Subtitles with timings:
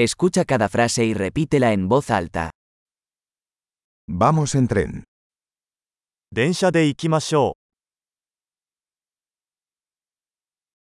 [0.00, 2.52] Escucha cada frase y repítela en voz alta.
[4.06, 5.02] Vamos en tren.
[6.30, 7.54] 電車で行きましょ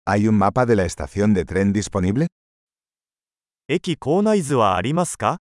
[0.06, 2.26] ¿Hay un mapa de la estación de tren disponible?
[2.26, 2.28] う。
[3.68, 5.39] 駅構内図はありますか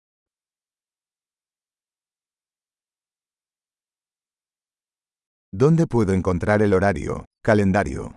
[5.54, 8.16] ¿Dónde puedo encontrar el horario, calendario?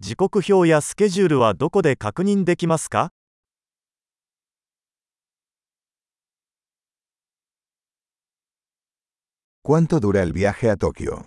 [0.00, 3.10] 時刻表やスケジュールはどこで確認できますか
[9.67, 11.25] ¿Cuánto dura el viaje a Tokio?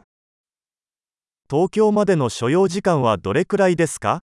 [1.51, 4.23] 東京までの所要時間はどれくらいですか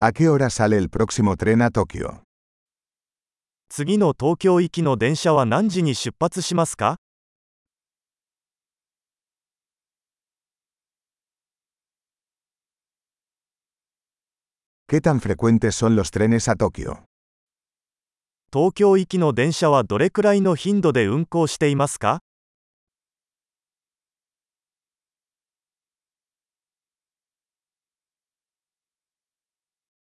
[0.00, 2.22] ¿A qué hora sale el próximo tren a Tokio?
[3.68, 6.96] 次の東京行きの電車は何時に出発しますか
[14.88, 17.04] ¿Qué tan frecuentes son los trenes a Tokio?
[18.53, 22.21] 東京行きの電車はどれくらいの頻度で運行していますか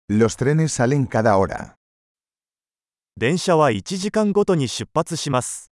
[0.10, 1.74] ？Los trenes salen cada hora.
[3.18, 5.72] 電車は1時間ごとに出発します。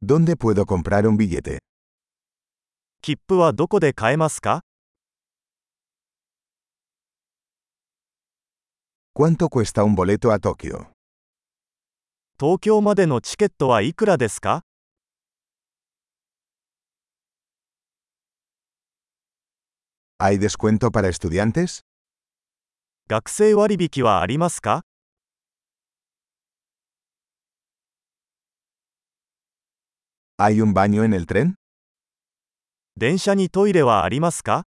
[0.00, 1.58] ¿Dónde puedo comprar un billete?
[3.02, 4.62] 切符はどこで買えますか？
[9.17, 10.91] ¿Cuánto cuesta un boleto a Tokio?
[12.39, 14.63] 東京までのチケットはいくらですか
[20.19, 21.81] ¿Hay descuento para estudiantes?
[23.07, 24.83] 学生割引はありますか
[30.37, 31.55] ¿Hay un baño en el tren?
[32.97, 34.65] 電車にトイレはありますか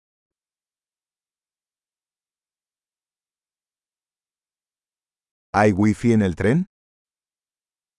[5.52, 6.66] ¿Hay wifi en el tren?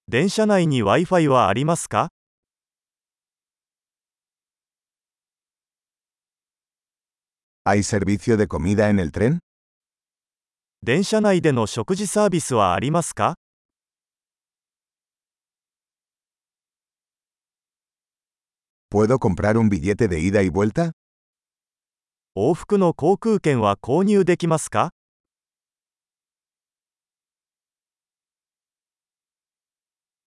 [0.08, 2.10] 電車内に Wi-Fi はありますか
[7.66, 9.40] ¿Hay servicio de comida en el tren?
[10.84, 13.36] 電車内での食事サービスはありますか
[18.90, 20.92] ¿Puedo comprar un billete de ida y vuelta?
[22.36, 24.92] 往復の航空券は購入できますか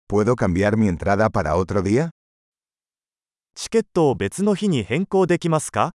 [0.07, 2.11] ¿Puedo cambiar mi entrada para otro día?
[3.55, 5.93] チケットを別の日に変更できますか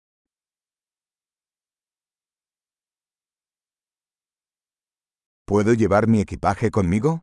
[5.48, 7.22] ¿Puedo llevar mi equipaje conmigo?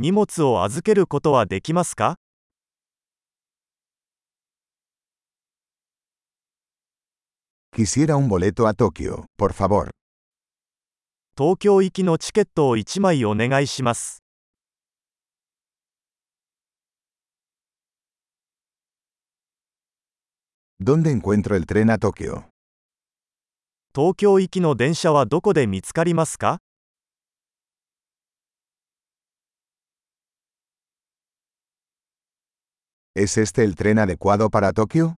[0.00, 2.16] 荷物を預けることはできますか
[7.72, 9.90] Quisiera un boleto a Tokio, por favor.
[11.36, 14.24] 東京行きのチケットを1枚お願いします。
[20.79, 22.49] ¿Dónde encuentro el tren a Tokio?
[23.95, 26.59] 東京行きの電車はどこで見つかりますか
[33.15, 35.13] ¿Es este el tren adecuado para Tokio?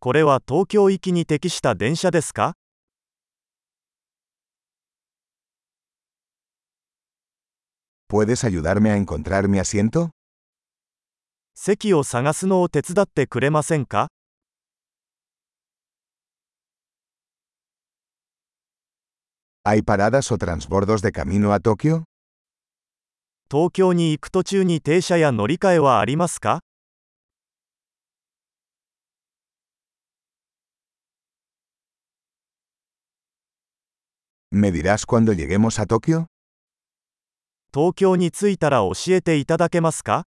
[0.00, 2.54] これは東京行きに適した電車ですか
[8.08, 10.10] ¿Puedes ayudarme a encontrar mi asiento?
[11.61, 14.07] 席を探すのを手伝ってくれませんか.
[23.51, 26.61] 東京に行く途中に停車や乗り換えはありますか.
[37.73, 40.28] 東京に着いたら教えていただけますか